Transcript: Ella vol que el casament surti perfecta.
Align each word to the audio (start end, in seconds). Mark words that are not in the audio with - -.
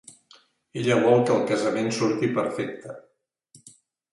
Ella 0.83 0.95
vol 1.03 1.21
que 1.27 1.35
el 1.35 1.45
casament 1.51 1.91
surti 1.99 2.31
perfecta. 2.39 2.97